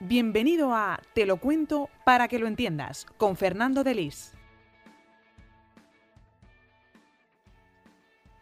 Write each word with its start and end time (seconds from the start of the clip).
Bienvenido 0.00 0.74
a 0.74 1.00
Te 1.14 1.24
lo 1.24 1.38
cuento 1.38 1.88
para 2.04 2.28
que 2.28 2.38
lo 2.38 2.46
entiendas 2.46 3.06
con 3.16 3.34
Fernando 3.34 3.82
Delis. 3.82 4.34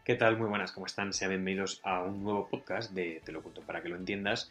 ¿Qué 0.04 0.16
tal? 0.16 0.36
Muy 0.36 0.48
buenas, 0.48 0.72
¿cómo 0.72 0.86
están? 0.86 1.12
Sean 1.12 1.30
bienvenidos 1.30 1.80
a 1.84 2.02
un 2.02 2.24
nuevo 2.24 2.48
podcast 2.48 2.90
de 2.90 3.22
Te 3.24 3.30
lo 3.30 3.40
cuento 3.40 3.62
para 3.62 3.82
que 3.82 3.88
lo 3.88 3.94
entiendas. 3.94 4.50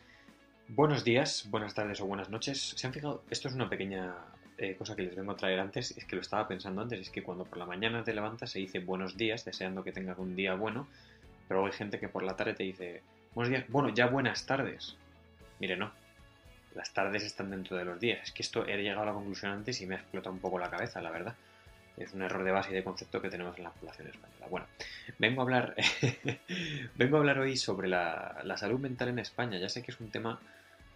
Buenos 0.69 1.03
días, 1.03 1.49
buenas 1.51 1.73
tardes 1.73 1.99
o 1.99 2.05
buenas 2.05 2.29
noches. 2.29 2.73
¿Se 2.77 2.87
han 2.87 2.93
fijado? 2.93 3.25
Esto 3.29 3.49
es 3.49 3.53
una 3.53 3.69
pequeña 3.69 4.15
eh, 4.57 4.77
cosa 4.77 4.95
que 4.95 5.01
les 5.01 5.13
vengo 5.13 5.33
a 5.33 5.35
traer 5.35 5.59
antes, 5.59 5.91
es 5.97 6.05
que 6.05 6.15
lo 6.15 6.21
estaba 6.21 6.47
pensando 6.47 6.81
antes, 6.83 7.01
es 7.01 7.09
que 7.09 7.21
cuando 7.21 7.43
por 7.43 7.57
la 7.57 7.65
mañana 7.65 8.05
te 8.05 8.13
levantas 8.13 8.51
se 8.51 8.59
dice 8.59 8.79
buenos 8.79 9.17
días, 9.17 9.43
deseando 9.43 9.83
que 9.83 9.91
tengas 9.91 10.17
un 10.19 10.37
día 10.37 10.53
bueno, 10.53 10.87
pero 11.49 11.65
hay 11.65 11.73
gente 11.73 11.99
que 11.99 12.07
por 12.07 12.23
la 12.23 12.37
tarde 12.37 12.53
te 12.53 12.63
dice 12.63 13.01
buenos 13.35 13.49
días, 13.49 13.65
bueno, 13.67 13.89
ya 13.89 14.07
buenas 14.07 14.45
tardes. 14.45 14.95
Mire, 15.59 15.75
no, 15.75 15.91
las 16.75 16.93
tardes 16.93 17.23
están 17.23 17.51
dentro 17.51 17.77
de 17.77 17.85
los 17.85 17.99
días. 17.99 18.19
Es 18.23 18.31
que 18.31 18.41
esto 18.41 18.65
he 18.65 18.77
llegado 18.77 19.03
a 19.03 19.05
la 19.05 19.13
conclusión 19.13 19.51
antes 19.51 19.79
y 19.81 19.85
me 19.85 19.95
ha 19.95 19.99
explotado 19.99 20.33
un 20.33 20.39
poco 20.39 20.59
la 20.59 20.69
cabeza, 20.69 21.01
la 21.01 21.11
verdad. 21.11 21.35
Es 21.97 22.13
un 22.13 22.23
error 22.23 22.43
de 22.43 22.51
base 22.51 22.71
y 22.71 22.73
de 22.73 22.83
concepto 22.83 23.21
que 23.21 23.29
tenemos 23.29 23.55
en 23.57 23.65
la 23.65 23.69
población 23.69 24.07
española. 24.07 24.47
Bueno, 24.49 24.65
vengo 25.19 25.41
a 25.41 25.43
hablar, 25.43 25.75
vengo 26.95 27.17
a 27.17 27.19
hablar 27.19 27.39
hoy 27.39 27.55
sobre 27.55 27.87
la, 27.87 28.43
salud 28.57 28.79
mental 28.79 29.09
en 29.09 29.19
España. 29.19 29.59
Ya 29.59 29.69
sé 29.69 29.83
que 29.83 29.91
es 29.91 29.99
un 29.99 30.09
tema, 30.09 30.39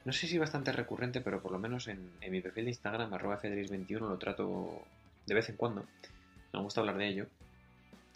no 0.06 0.12
sé 0.12 0.28
si 0.28 0.38
bastante 0.40 0.72
recurrente, 0.72 1.22
pero 1.22 1.42
por 1.42 1.52
lo 1.52 1.60
menos 1.60 1.88
en, 1.88 2.12
mi 2.30 2.42
perfil 2.42 2.66
de 2.66 2.72
Instagram, 2.72 3.14
arroba 3.14 3.40
21 3.42 4.10
lo 4.10 4.18
trato 4.18 4.84
de 5.28 5.36
vez 5.36 5.50
en 5.50 5.58
cuando. 5.58 5.86
Me 6.54 6.60
gusta 6.62 6.82
hablar 6.82 6.98
de 6.98 7.08
ello. 7.08 7.28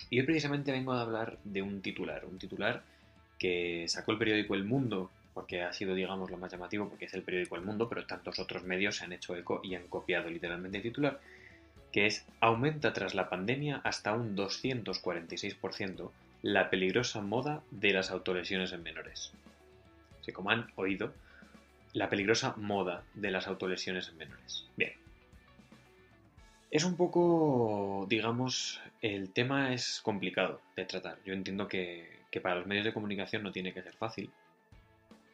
Y 0.10 0.20
hoy 0.20 0.26
precisamente 0.26 0.72
vengo 0.72 0.94
a 0.94 1.02
hablar 1.02 1.38
de 1.44 1.62
un 1.62 1.82
titular, 1.82 2.26
un 2.26 2.40
titular 2.40 2.82
que 3.38 3.86
sacó 3.88 4.12
el 4.12 4.18
periódico 4.18 4.56
El 4.56 4.66
Mundo 4.66 5.12
porque 5.34 5.64
ha 5.64 5.74
sido, 5.74 5.96
digamos, 5.96 6.30
lo 6.30 6.38
más 6.38 6.52
llamativo, 6.52 6.90
porque 6.90 7.06
es 7.06 7.14
el 7.14 7.24
periódico 7.24 7.56
El 7.56 7.64
Mundo, 7.64 7.88
pero 7.88 8.06
tantos 8.06 8.40
otros 8.40 8.64
medios 8.64 8.98
se 8.98 9.06
han 9.06 9.14
hecho 9.14 9.36
eco 9.36 9.62
y 9.64 9.76
han 9.76 9.88
copiado 9.88 10.30
literalmente 10.30 10.78
el 10.78 10.84
titular, 10.84 11.20
que 11.92 12.06
es 12.06 12.26
aumenta 12.40 12.94
tras 12.94 13.16
la 13.16 13.30
pandemia 13.30 13.82
hasta 13.84 14.14
un 14.14 14.36
246% 14.36 16.12
la 16.42 16.70
peligrosa 16.70 17.22
moda 17.22 17.62
de 17.70 17.94
las 17.94 18.12
autolesiones 18.12 18.74
en 18.74 18.84
menores. 18.84 19.32
Así 20.20 20.32
como 20.32 20.50
han 20.50 20.72
oído, 20.76 21.14
la 21.94 22.10
peligrosa 22.10 22.56
moda 22.58 23.04
de 23.14 23.32
las 23.32 23.48
autolesiones 23.48 24.10
en 24.10 24.18
menores. 24.18 24.66
Bien. 24.76 24.94
Es 26.72 26.84
un 26.84 26.96
poco, 26.96 28.06
digamos, 28.10 28.82
el 29.02 29.32
tema 29.32 29.74
es 29.74 30.02
complicado 30.02 30.62
de 30.76 30.86
tratar. 30.86 31.18
Yo 31.26 31.34
entiendo 31.34 31.68
que 31.68 32.22
para 32.42 32.56
los 32.56 32.66
medios 32.66 32.86
de 32.86 32.94
comunicación 32.94 33.44
no 33.44 33.52
tiene 33.52 33.74
que 33.74 33.84
ser 33.84 33.94
fácil, 33.94 34.32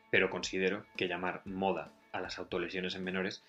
pero 0.09 0.29
considero 0.29 0.85
que 0.95 1.07
llamar 1.07 1.41
moda 1.45 1.91
a 2.11 2.21
las 2.21 2.39
autolesiones 2.39 2.95
en 2.95 3.03
menores, 3.03 3.43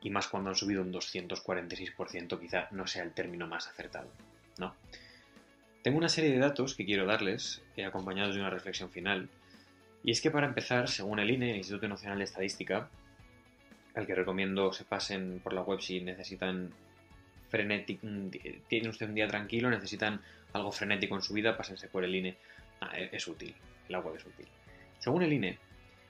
y 0.00 0.10
más 0.10 0.28
cuando 0.28 0.50
han 0.50 0.56
subido 0.56 0.82
un 0.82 0.92
246%, 0.92 2.38
quizá 2.38 2.68
no 2.70 2.86
sea 2.86 3.02
el 3.02 3.12
término 3.12 3.46
más 3.46 3.68
acertado, 3.68 4.10
¿no? 4.58 4.74
Tengo 5.82 5.98
una 5.98 6.08
serie 6.08 6.30
de 6.30 6.38
datos 6.38 6.74
que 6.74 6.84
quiero 6.84 7.06
darles, 7.06 7.62
eh, 7.76 7.84
acompañados 7.84 8.34
de 8.34 8.40
una 8.40 8.50
reflexión 8.50 8.90
final, 8.90 9.28
y 10.02 10.10
es 10.10 10.20
que 10.20 10.30
para 10.30 10.46
empezar, 10.46 10.88
según 10.88 11.18
el 11.18 11.30
INE, 11.30 11.50
el 11.50 11.56
Instituto 11.56 11.88
Nacional 11.88 12.18
de 12.18 12.24
Estadística, 12.24 12.88
al 13.94 14.06
que 14.06 14.14
recomiendo 14.14 14.72
se 14.72 14.84
pasen 14.84 15.40
por 15.42 15.52
la 15.52 15.62
web 15.62 15.80
si 15.80 16.00
necesitan 16.00 16.70
frenético, 17.48 18.06
tienen 18.68 18.90
usted 18.90 19.08
un 19.08 19.14
día 19.14 19.28
tranquilo, 19.28 19.70
necesitan 19.70 20.20
algo 20.52 20.72
frenético 20.72 21.14
en 21.14 21.22
su 21.22 21.34
vida, 21.34 21.56
pásense 21.56 21.88
por 21.88 22.04
el 22.04 22.14
INE. 22.14 22.36
Ah, 22.80 22.90
e-, 22.98 23.10
es 23.12 23.26
útil, 23.28 23.54
la 23.88 24.00
web 24.00 24.16
es 24.16 24.26
útil. 24.26 24.46
Según 24.98 25.22
el 25.22 25.32
INE, 25.32 25.58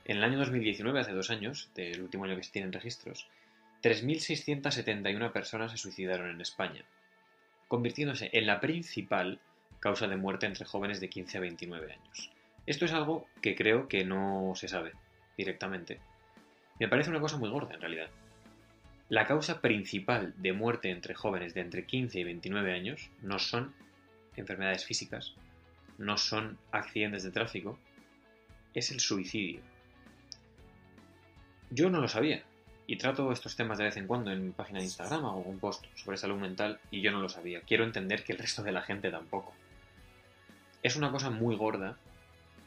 en 0.04 0.18
el 0.18 0.24
año 0.24 0.38
2019, 0.38 1.00
hace 1.00 1.12
dos 1.12 1.30
años, 1.30 1.70
del 1.74 2.02
último 2.02 2.24
año 2.24 2.36
que 2.36 2.42
se 2.42 2.52
tienen 2.52 2.72
registros, 2.72 3.28
3.671 3.82 5.32
personas 5.32 5.72
se 5.72 5.78
suicidaron 5.78 6.30
en 6.30 6.40
España, 6.40 6.84
convirtiéndose 7.68 8.30
en 8.32 8.46
la 8.46 8.60
principal 8.60 9.40
causa 9.80 10.06
de 10.06 10.16
muerte 10.16 10.46
entre 10.46 10.64
jóvenes 10.64 11.00
de 11.00 11.08
15 11.08 11.38
a 11.38 11.40
29 11.42 11.92
años. 11.92 12.30
Esto 12.66 12.86
es 12.86 12.92
algo 12.92 13.26
que 13.42 13.54
creo 13.54 13.88
que 13.88 14.04
no 14.04 14.52
se 14.56 14.68
sabe 14.68 14.92
directamente. 15.36 16.00
Me 16.80 16.88
parece 16.88 17.10
una 17.10 17.20
cosa 17.20 17.36
muy 17.36 17.50
gorda 17.50 17.74
en 17.74 17.80
realidad. 17.80 18.08
La 19.10 19.26
causa 19.26 19.60
principal 19.60 20.32
de 20.38 20.54
muerte 20.54 20.90
entre 20.90 21.14
jóvenes 21.14 21.52
de 21.52 21.60
entre 21.60 21.84
15 21.84 22.20
y 22.20 22.24
29 22.24 22.72
años 22.72 23.10
no 23.20 23.38
son 23.38 23.74
enfermedades 24.36 24.86
físicas, 24.86 25.34
no 25.98 26.16
son 26.16 26.58
accidentes 26.72 27.22
de 27.22 27.30
tráfico, 27.30 27.78
es 28.72 28.90
el 28.90 29.00
suicidio. 29.00 29.60
Yo 31.74 31.90
no 31.90 32.00
lo 32.00 32.06
sabía. 32.06 32.40
Y 32.86 32.96
trato 32.98 33.32
estos 33.32 33.56
temas 33.56 33.78
de 33.78 33.84
vez 33.84 33.96
en 33.96 34.06
cuando 34.06 34.30
en 34.30 34.46
mi 34.46 34.52
página 34.52 34.78
de 34.78 34.84
Instagram, 34.84 35.24
hago 35.24 35.40
un 35.40 35.58
post 35.58 35.84
sobre 35.96 36.16
salud 36.16 36.38
mental 36.38 36.78
y 36.92 37.00
yo 37.00 37.10
no 37.10 37.20
lo 37.20 37.28
sabía. 37.28 37.62
Quiero 37.62 37.82
entender 37.82 38.22
que 38.22 38.32
el 38.32 38.38
resto 38.38 38.62
de 38.62 38.70
la 38.70 38.82
gente 38.82 39.10
tampoco. 39.10 39.52
Es 40.84 40.94
una 40.94 41.10
cosa 41.10 41.30
muy 41.30 41.56
gorda 41.56 41.96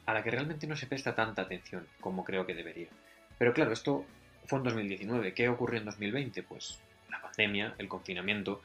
a 0.05 0.13
la 0.13 0.23
que 0.23 0.31
realmente 0.31 0.67
no 0.67 0.75
se 0.75 0.87
presta 0.87 1.15
tanta 1.15 1.43
atención 1.43 1.87
como 2.01 2.25
creo 2.25 2.45
que 2.45 2.53
debería. 2.53 2.89
Pero 3.37 3.53
claro, 3.53 3.71
esto 3.71 4.03
fue 4.45 4.57
en 4.57 4.65
2019. 4.65 5.33
¿Qué 5.33 5.47
ocurrió 5.47 5.79
en 5.79 5.85
2020? 5.85 6.43
Pues 6.43 6.77
la 7.09 7.21
pandemia, 7.21 7.75
el 7.77 7.87
confinamiento 7.87 8.61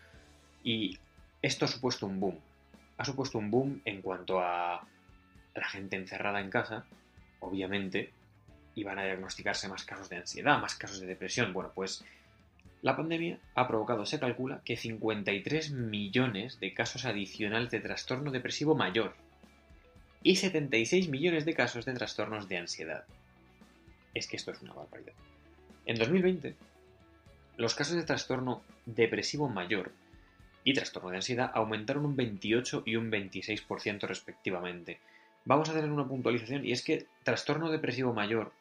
y 0.65 0.99
esto 1.41 1.67
ha 1.67 1.69
supuesto 1.69 2.05
un 2.07 2.19
boom. 2.19 2.39
Ha 2.97 3.05
supuesto 3.05 3.39
un 3.39 3.53
boom 3.53 3.81
en 3.85 4.03
cuanto 4.03 4.41
a 4.41 4.85
la 5.55 5.69
gente 5.69 5.95
encerrada 5.95 6.41
en 6.41 6.51
casa, 6.51 6.85
obviamente, 7.39 8.11
y 8.75 8.85
van 8.85 8.99
a 8.99 9.05
diagnosticarse 9.05 9.69
más 9.69 9.85
casos 9.85 10.09
de 10.09 10.17
ansiedad, 10.17 10.61
más 10.61 10.75
casos 10.75 11.01
de 11.01 11.07
depresión. 11.07 11.53
Bueno, 11.53 11.73
pues 11.75 12.05
la 12.83 12.97
pandemia 12.97 13.39
ha 13.55 13.69
provocado, 13.69 14.07
se 14.07 14.19
calcula, 14.19 14.61
que 14.65 14.77
53 14.77 15.71
millones 15.71 16.59
de 16.59 16.75
casos 16.75 17.05
adicionales 17.05 17.71
de 17.71 17.81
trastorno 17.81 18.31
depresivo 18.31 18.75
mayor 18.75 19.15
y 20.23 20.37
76 20.37 21.09
millones 21.09 21.45
de 21.45 21.55
casos 21.55 21.85
de 21.85 21.95
trastornos 21.95 22.49
de 22.49 22.59
ansiedad. 22.59 23.05
Es 24.15 24.27
que 24.27 24.37
esto 24.37 24.51
es 24.51 24.61
una 24.63 24.75
barbaridad. 24.75 25.15
En 25.87 25.97
2020, 25.97 26.57
los 27.57 27.75
casos 27.75 27.97
de 27.97 28.05
trastorno 28.05 28.63
depresivo 28.87 29.49
mayor 29.49 29.93
y 30.65 30.75
trastorno 30.75 31.11
de 31.11 31.17
ansiedad 31.17 31.51
aumentaron 31.55 32.05
un 32.05 32.17
28 32.17 32.83
y 32.87 32.97
un 32.97 33.11
26% 33.11 34.07
respectivamente. 34.07 35.01
Vamos 35.45 35.69
a 35.69 35.75
tener 35.75 35.91
una 35.91 36.07
puntualización 36.07 36.65
y 36.65 36.73
es 36.73 36.83
que 36.83 37.07
trastorno 37.25 37.71
depresivo 37.71 38.13
mayor 38.13 38.53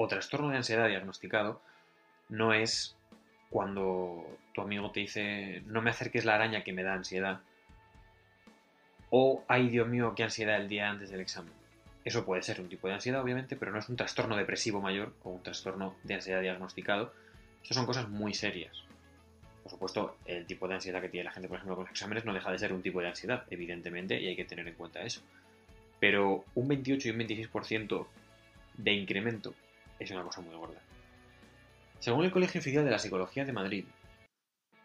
o 0.00 0.06
trastorno 0.06 0.50
de 0.50 0.56
ansiedad 0.56 0.86
diagnosticado 0.86 1.60
no 2.28 2.52
es 2.54 2.96
cuando 3.50 4.24
tu 4.54 4.60
amigo 4.60 4.92
te 4.92 5.00
dice 5.00 5.62
no 5.66 5.82
me 5.82 5.90
acerques 5.90 6.24
la 6.24 6.36
araña 6.36 6.62
que 6.62 6.72
me 6.72 6.84
da 6.84 6.94
ansiedad 6.94 7.40
o 9.10 9.42
ay 9.48 9.68
Dios 9.68 9.88
mío 9.88 10.14
qué 10.14 10.22
ansiedad 10.22 10.56
el 10.56 10.68
día 10.68 10.88
antes 10.88 11.10
del 11.10 11.20
examen. 11.20 11.52
Eso 12.04 12.24
puede 12.24 12.42
ser 12.42 12.60
un 12.60 12.68
tipo 12.68 12.86
de 12.86 12.94
ansiedad 12.94 13.20
obviamente, 13.20 13.56
pero 13.56 13.72
no 13.72 13.78
es 13.80 13.88
un 13.88 13.96
trastorno 13.96 14.36
depresivo 14.36 14.80
mayor 14.80 15.14
o 15.24 15.30
un 15.30 15.42
trastorno 15.42 15.96
de 16.04 16.14
ansiedad 16.14 16.40
diagnosticado. 16.40 17.12
Eso 17.64 17.74
son 17.74 17.84
cosas 17.84 18.08
muy 18.08 18.34
serias. 18.34 18.84
Por 19.64 19.72
supuesto, 19.72 20.16
el 20.26 20.46
tipo 20.46 20.68
de 20.68 20.74
ansiedad 20.74 21.02
que 21.02 21.08
tiene 21.08 21.24
la 21.24 21.32
gente, 21.32 21.48
por 21.48 21.56
ejemplo, 21.56 21.74
con 21.74 21.84
los 21.84 21.90
exámenes 21.90 22.24
no 22.24 22.32
deja 22.32 22.52
de 22.52 22.58
ser 22.58 22.72
un 22.72 22.82
tipo 22.82 23.00
de 23.00 23.08
ansiedad, 23.08 23.44
evidentemente, 23.50 24.20
y 24.20 24.28
hay 24.28 24.36
que 24.36 24.44
tener 24.44 24.66
en 24.68 24.74
cuenta 24.74 25.02
eso. 25.02 25.20
Pero 25.98 26.44
un 26.54 26.68
28 26.68 27.08
y 27.08 27.10
un 27.10 27.18
26% 27.18 28.06
de 28.78 28.92
incremento 28.92 29.54
es 29.98 30.10
una 30.10 30.22
cosa 30.22 30.40
muy 30.40 30.54
gorda. 30.54 30.80
Según 31.98 32.24
el 32.24 32.30
Colegio 32.30 32.60
Oficial 32.60 32.84
de 32.84 32.90
la 32.90 32.98
Psicología 32.98 33.44
de 33.44 33.52
Madrid, 33.52 33.84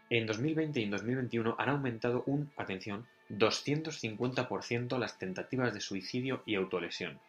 en 0.10 0.26
2020 0.26 0.80
y 0.80 0.84
en 0.84 0.92
2021 0.92 1.56
han 1.58 1.70
aumentado 1.70 2.24
un, 2.26 2.52
atención, 2.58 3.08
250% 3.30 4.98
las 4.98 5.18
tentativas 5.18 5.74
de 5.74 5.80
suicidio 5.80 6.44
y 6.46 6.56
autolesión, 6.56 7.20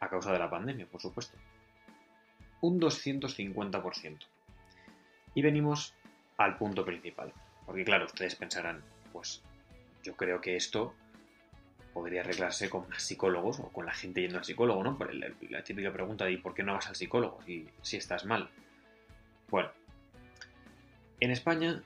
a 0.00 0.08
causa 0.08 0.32
de 0.32 0.38
la 0.38 0.50
pandemia, 0.50 0.86
por 0.86 1.00
supuesto. 1.00 1.36
Un 2.60 2.80
250%. 2.80 4.18
Y 5.34 5.42
venimos 5.42 5.94
al 6.36 6.56
punto 6.56 6.84
principal, 6.84 7.32
porque 7.66 7.84
claro, 7.84 8.06
ustedes 8.06 8.34
pensarán, 8.36 8.82
pues 9.12 9.42
yo 10.02 10.16
creo 10.16 10.40
que 10.40 10.56
esto 10.56 10.94
podría 11.92 12.20
arreglarse 12.20 12.70
con 12.70 12.86
psicólogos 12.96 13.60
o 13.60 13.68
con 13.68 13.86
la 13.86 13.92
gente 13.92 14.20
yendo 14.20 14.38
al 14.38 14.44
psicólogo, 14.44 14.82
¿no? 14.82 14.96
Por 14.96 15.14
la, 15.14 15.64
típica 15.64 15.92
pregunta 15.92 16.24
de 16.24 16.38
¿por 16.38 16.54
qué 16.54 16.62
no 16.62 16.74
vas 16.74 16.88
al 16.88 16.96
psicólogo 16.96 17.40
si, 17.44 17.68
si 17.82 17.96
estás 17.96 18.24
mal? 18.24 18.48
Bueno, 19.48 19.70
en 21.20 21.30
España, 21.30 21.82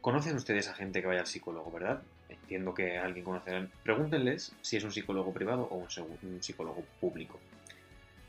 ¿conocen 0.00 0.36
ustedes 0.36 0.68
a 0.68 0.74
gente 0.74 1.02
que 1.02 1.06
vaya 1.06 1.20
al 1.20 1.26
psicólogo, 1.26 1.70
verdad? 1.70 2.02
Entiendo 2.30 2.72
que 2.72 2.96
alguien 2.96 3.24
conocerán. 3.24 3.70
Pregúntenles 3.82 4.54
si 4.62 4.78
es 4.78 4.84
un 4.84 4.90
psicólogo 4.90 5.34
privado 5.34 5.68
o 5.70 5.76
un, 5.76 6.42
psicólogo 6.42 6.82
público. 6.98 7.38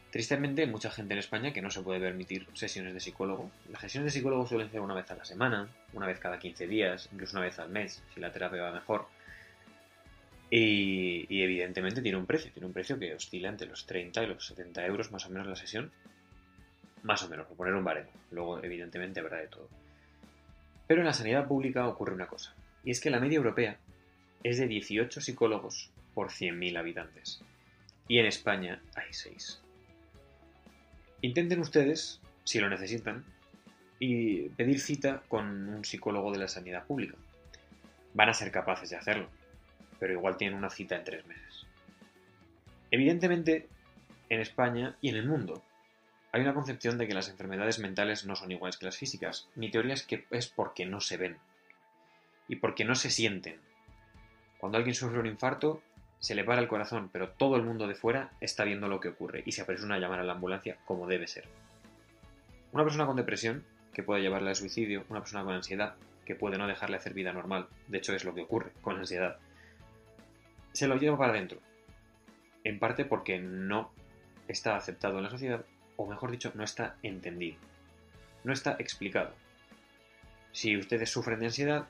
Tristemente, 0.09 0.63
hay 0.63 0.67
mucha 0.67 0.91
gente 0.91 1.13
en 1.13 1.19
España 1.19 1.53
que 1.53 1.61
no 1.61 1.71
se 1.71 1.81
puede 1.81 2.01
permitir 2.01 2.47
sesiones 2.53 2.93
de 2.93 2.99
psicólogo. 2.99 3.49
Las 3.69 3.79
sesiones 3.79 4.11
de 4.11 4.19
psicólogo 4.19 4.45
suelen 4.45 4.69
ser 4.69 4.81
una 4.81 4.93
vez 4.93 5.09
a 5.09 5.15
la 5.15 5.23
semana, 5.23 5.69
una 5.93 6.05
vez 6.05 6.19
cada 6.19 6.37
15 6.37 6.67
días, 6.67 7.07
incluso 7.13 7.37
una 7.37 7.45
vez 7.45 7.57
al 7.59 7.69
mes, 7.69 8.03
si 8.13 8.19
la 8.19 8.33
terapia 8.33 8.63
va 8.63 8.71
mejor. 8.73 9.07
Y, 10.53 11.41
evidentemente 11.41 12.01
tiene 12.01 12.17
un 12.17 12.25
precio, 12.25 12.51
tiene 12.51 12.67
un 12.67 12.73
precio 12.73 12.99
que 12.99 13.15
oscila 13.15 13.47
entre 13.47 13.67
los 13.67 13.85
30 13.85 14.21
y 14.21 14.27
los 14.27 14.45
70 14.45 14.85
euros 14.85 15.11
más 15.11 15.25
o 15.25 15.29
menos 15.29 15.47
la 15.47 15.55
sesión. 15.55 15.91
Más 17.03 17.23
o 17.23 17.29
menos, 17.29 17.47
por 17.47 17.55
poner 17.55 17.73
un 17.73 17.85
baremo. 17.85 18.11
Luego, 18.31 18.61
evidentemente, 18.61 19.21
habrá 19.21 19.37
de 19.37 19.47
todo. 19.47 19.69
Pero 20.87 21.01
en 21.01 21.07
la 21.07 21.13
sanidad 21.13 21.47
pública 21.47 21.87
ocurre 21.87 22.13
una 22.13 22.27
cosa, 22.27 22.53
y 22.83 22.91
es 22.91 22.99
que 22.99 23.09
la 23.09 23.21
media 23.21 23.37
europea 23.37 23.79
es 24.43 24.59
de 24.59 24.67
18 24.67 25.21
psicólogos 25.21 25.89
por 26.13 26.27
100.000 26.27 26.77
habitantes. 26.77 27.41
Y 28.09 28.19
en 28.19 28.25
España 28.25 28.81
hay 28.93 29.13
6. 29.13 29.61
Intenten 31.21 31.61
ustedes, 31.61 32.19
si 32.43 32.59
lo 32.59 32.69
necesitan, 32.69 33.23
y 33.99 34.49
pedir 34.49 34.81
cita 34.81 35.23
con 35.29 35.69
un 35.69 35.85
psicólogo 35.85 36.31
de 36.33 36.39
la 36.39 36.47
sanidad 36.49 36.85
pública. 36.85 37.15
Van 38.13 38.27
a 38.27 38.33
ser 38.33 38.51
capaces 38.51 38.89
de 38.89 38.97
hacerlo, 38.97 39.29
pero 40.01 40.13
igual 40.13 40.35
tienen 40.35 40.57
una 40.57 40.71
cita 40.71 40.95
en 40.95 41.03
tres 41.03 41.27
meses. 41.27 41.67
Evidentemente, 42.89 43.69
en 44.29 44.41
España 44.41 44.97
y 44.99 45.09
en 45.09 45.15
el 45.15 45.27
mundo 45.27 45.61
hay 46.31 46.41
una 46.41 46.55
concepción 46.55 46.97
de 46.97 47.07
que 47.07 47.13
las 47.13 47.29
enfermedades 47.29 47.77
mentales 47.77 48.25
no 48.25 48.35
son 48.35 48.51
iguales 48.51 48.77
que 48.77 48.85
las 48.85 48.97
físicas. 48.97 49.47
Mi 49.53 49.69
teoría 49.69 49.93
es 49.93 50.01
que 50.01 50.25
es 50.31 50.47
porque 50.47 50.87
no 50.87 51.01
se 51.01 51.17
ven 51.17 51.37
y 52.47 52.55
porque 52.55 52.83
no 52.83 52.95
se 52.95 53.11
sienten. 53.11 53.59
Cuando 54.57 54.79
alguien 54.79 54.95
sufre 54.95 55.19
un 55.19 55.27
infarto, 55.27 55.83
se 56.17 56.33
le 56.33 56.43
para 56.43 56.61
el 56.61 56.67
corazón, 56.67 57.11
pero 57.13 57.29
todo 57.29 57.55
el 57.55 57.63
mundo 57.63 57.85
de 57.85 57.93
fuera 57.93 58.31
está 58.41 58.63
viendo 58.63 58.87
lo 58.87 58.99
que 58.99 59.09
ocurre 59.09 59.43
y 59.45 59.51
se 59.51 59.61
apresura 59.61 59.95
a 59.95 59.99
llamar 59.99 60.21
a 60.21 60.23
la 60.23 60.33
ambulancia 60.33 60.77
como 60.85 61.05
debe 61.05 61.27
ser. 61.27 61.45
Una 62.71 62.83
persona 62.83 63.05
con 63.05 63.17
depresión, 63.17 63.63
que 63.93 64.01
puede 64.01 64.23
llevarle 64.23 64.49
al 64.49 64.55
suicidio, 64.55 65.05
una 65.09 65.19
persona 65.19 65.43
con 65.43 65.53
ansiedad, 65.53 65.93
que 66.25 66.33
puede 66.33 66.57
no 66.57 66.65
dejarle 66.65 66.97
hacer 66.97 67.13
vida 67.13 67.33
normal, 67.33 67.67
de 67.87 67.99
hecho 67.99 68.15
es 68.15 68.23
lo 68.23 68.33
que 68.33 68.41
ocurre 68.41 68.71
con 68.81 68.97
ansiedad, 68.97 69.37
se 70.73 70.87
lo 70.87 70.97
lleva 70.97 71.17
para 71.17 71.33
adentro. 71.33 71.59
En 72.63 72.79
parte 72.79 73.05
porque 73.05 73.39
no 73.39 73.91
está 74.47 74.75
aceptado 74.75 75.17
en 75.17 75.23
la 75.23 75.29
sociedad, 75.29 75.65
o 75.97 76.07
mejor 76.07 76.31
dicho, 76.31 76.51
no 76.55 76.63
está 76.63 76.95
entendido. 77.03 77.57
No 78.43 78.53
está 78.53 78.75
explicado. 78.79 79.33
Si 80.51 80.75
ustedes 80.77 81.09
sufren 81.09 81.39
de 81.39 81.47
ansiedad, 81.47 81.87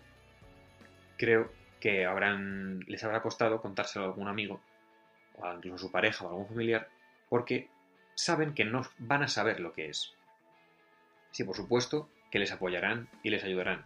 creo 1.18 1.52
que 1.80 2.06
habrán, 2.06 2.82
les 2.88 3.04
habrá 3.04 3.22
costado 3.22 3.62
contárselo 3.62 4.06
a 4.06 4.08
algún 4.10 4.28
amigo, 4.28 4.62
o 5.38 5.54
incluso 5.54 5.76
a 5.76 5.80
su 5.80 5.92
pareja 5.92 6.26
o 6.26 6.28
a 6.28 6.32
algún 6.32 6.48
familiar, 6.48 6.88
porque 7.30 7.70
saben 8.16 8.54
que 8.54 8.66
no 8.66 8.84
van 9.00 9.24
a 9.24 9.28
saber 9.28 9.60
lo 9.60 9.74
que 9.74 9.90
es. 9.90 10.14
Sí, 11.32 11.44
por 11.44 11.56
supuesto, 11.56 12.10
que 12.30 12.40
les 12.40 12.52
apoyarán 12.52 13.08
y 13.24 13.30
les 13.30 13.44
ayudarán. 13.44 13.86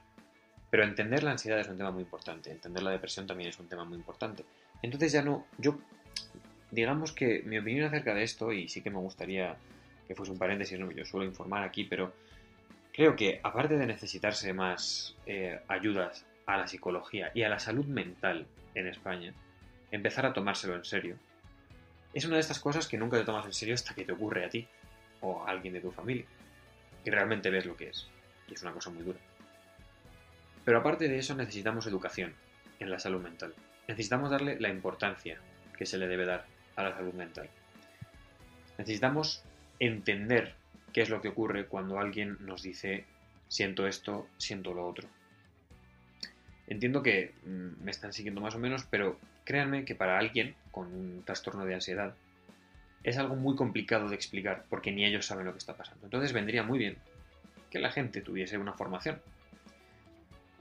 Pero 0.69 0.83
entender 0.83 1.23
la 1.23 1.31
ansiedad 1.31 1.59
es 1.59 1.67
un 1.67 1.77
tema 1.77 1.91
muy 1.91 2.03
importante, 2.03 2.51
entender 2.51 2.83
la 2.83 2.91
depresión 2.91 3.27
también 3.27 3.49
es 3.49 3.59
un 3.59 3.69
tema 3.69 3.85
muy 3.85 3.97
importante. 3.97 4.43
Entonces 4.81 5.11
ya 5.11 5.21
no, 5.21 5.45
yo, 5.57 5.79
digamos 6.71 7.11
que 7.11 7.41
mi 7.45 7.57
opinión 7.57 7.87
acerca 7.87 8.13
de 8.13 8.23
esto, 8.23 8.51
y 8.51 8.67
sí 8.67 8.81
que 8.81 8.89
me 8.89 8.99
gustaría 8.99 9.57
que 10.07 10.15
fuese 10.15 10.31
un 10.31 10.37
paréntesis, 10.37 10.79
¿no? 10.79 10.91
yo 10.91 11.05
suelo 11.05 11.25
informar 11.25 11.63
aquí, 11.63 11.83
pero 11.83 12.13
creo 12.93 13.15
que 13.15 13.39
aparte 13.43 13.77
de 13.77 13.87
necesitarse 13.87 14.53
más 14.53 15.15
eh, 15.25 15.59
ayudas 15.67 16.25
a 16.45 16.57
la 16.57 16.67
psicología 16.67 17.31
y 17.33 17.43
a 17.43 17.49
la 17.49 17.59
salud 17.59 17.85
mental 17.85 18.45
en 18.75 18.87
España, 18.87 19.33
empezar 19.91 20.25
a 20.25 20.33
tomárselo 20.33 20.75
en 20.75 20.85
serio, 20.85 21.17
es 22.13 22.25
una 22.25 22.35
de 22.35 22.41
estas 22.41 22.59
cosas 22.59 22.87
que 22.87 22.97
nunca 22.97 23.17
te 23.17 23.25
tomas 23.25 23.45
en 23.45 23.53
serio 23.53 23.73
hasta 23.73 23.93
que 23.93 24.05
te 24.05 24.13
ocurre 24.13 24.45
a 24.45 24.49
ti 24.49 24.67
o 25.21 25.43
a 25.43 25.49
alguien 25.49 25.73
de 25.73 25.81
tu 25.81 25.91
familia 25.91 26.25
y 27.03 27.09
realmente 27.09 27.49
ves 27.49 27.65
lo 27.65 27.75
que 27.75 27.89
es. 27.89 28.07
Y 28.47 28.53
es 28.53 28.61
una 28.61 28.71
cosa 28.71 28.89
muy 28.89 29.03
dura. 29.03 29.19
Pero 30.63 30.79
aparte 30.79 31.07
de 31.07 31.17
eso 31.17 31.35
necesitamos 31.35 31.85
educación 31.87 32.33
en 32.79 32.89
la 32.89 32.99
salud 32.99 33.21
mental. 33.21 33.53
Necesitamos 33.87 34.31
darle 34.31 34.59
la 34.59 34.69
importancia 34.69 35.39
que 35.77 35.85
se 35.85 35.97
le 35.97 36.07
debe 36.07 36.25
dar 36.25 36.45
a 36.75 36.83
la 36.83 36.95
salud 36.95 37.13
mental. 37.13 37.49
Necesitamos 38.77 39.43
entender 39.79 40.55
qué 40.93 41.01
es 41.01 41.09
lo 41.09 41.21
que 41.21 41.29
ocurre 41.29 41.67
cuando 41.67 41.99
alguien 41.99 42.37
nos 42.39 42.63
dice 42.63 43.05
siento 43.47 43.87
esto, 43.87 44.27
siento 44.37 44.73
lo 44.73 44.87
otro. 44.87 45.07
Entiendo 46.67 47.03
que 47.03 47.33
mm, 47.45 47.83
me 47.83 47.91
están 47.91 48.11
siguiendo 48.11 48.41
más 48.41 48.55
o 48.55 48.59
menos, 48.59 48.85
pero 48.89 49.19
créanme 49.43 49.85
que 49.85 49.95
para 49.95 50.17
alguien 50.17 50.55
con 50.71 50.87
un 50.87 51.23
trastorno 51.23 51.65
de 51.65 51.75
ansiedad 51.75 52.15
es 53.03 53.17
algo 53.17 53.35
muy 53.35 53.55
complicado 53.55 54.09
de 54.09 54.15
explicar 54.15 54.65
porque 54.67 54.91
ni 54.91 55.05
ellos 55.05 55.27
saben 55.27 55.45
lo 55.45 55.51
que 55.51 55.59
está 55.59 55.77
pasando. 55.77 56.05
Entonces 56.05 56.33
vendría 56.33 56.63
muy 56.63 56.79
bien 56.79 56.97
que 57.69 57.79
la 57.79 57.91
gente 57.91 58.21
tuviese 58.21 58.57
una 58.57 58.73
formación. 58.73 59.21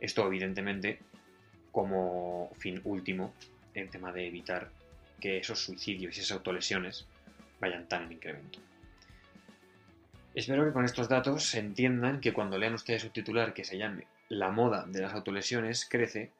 Esto 0.00 0.26
evidentemente 0.26 0.98
como 1.74 2.52
fin 2.56 2.80
último 2.84 3.34
en 3.74 3.90
tema 3.90 4.12
de 4.12 4.28
evitar 4.28 4.70
que 5.20 5.38
esos 5.38 5.58
suicidios 5.58 6.16
y 6.16 6.20
esas 6.20 6.36
autolesiones 6.36 7.04
vayan 7.60 7.88
tan 7.88 8.04
en 8.04 8.12
incremento. 8.12 8.60
Espero 10.36 10.64
que 10.64 10.72
con 10.72 10.84
estos 10.84 11.08
datos 11.08 11.52
entiendan 11.56 12.20
que 12.20 12.32
cuando 12.32 12.58
lean 12.58 12.74
ustedes 12.74 13.02
un 13.02 13.10
titular 13.10 13.54
que 13.54 13.64
se 13.64 13.76
llame 13.76 14.06
la 14.28 14.50
moda 14.50 14.84
de 14.86 15.02
las 15.02 15.14
autolesiones 15.14 15.84
crece, 15.84 16.30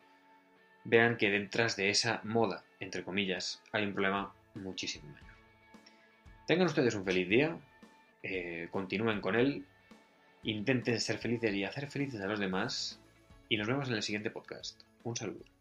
vean 0.85 1.17
que 1.17 1.31
detrás 1.31 1.75
de 1.75 1.91
esa 1.91 2.21
moda, 2.23 2.63
entre 2.79 3.03
comillas, 3.03 3.61
hay 3.73 3.85
un 3.85 3.93
problema 3.93 4.33
muchísimo 4.55 5.09
mayor. 5.09 5.35
Tengan 6.47 6.67
ustedes 6.67 6.95
un 6.95 7.05
feliz 7.05 7.29
día, 7.29 7.59
eh, 8.23 8.69
continúen 8.71 9.21
con 9.21 9.35
él, 9.35 9.65
intenten 10.45 11.01
ser 11.01 11.19
felices 11.19 11.53
y 11.55 11.65
hacer 11.65 11.89
felices 11.89 12.21
a 12.21 12.27
los 12.27 12.39
demás, 12.39 13.01
y 13.49 13.57
nos 13.57 13.67
vemos 13.67 13.89
en 13.89 13.95
el 13.95 14.03
siguiente 14.03 14.31
podcast. 14.31 14.83
Un 15.05 15.15
saludo. 15.17 15.54